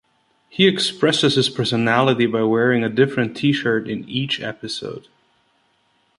[0.49, 5.07] He expresses his personality by wearing a different T-shirt in each episode.